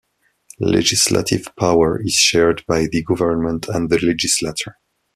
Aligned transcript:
Legislative 0.63 1.45
power 1.59 2.01
is 2.03 2.13
shared 2.15 2.65
by 2.67 2.87
the 2.87 3.03
government 3.03 3.67
and 3.67 3.91
the 3.91 3.99
legislature. 3.99 4.77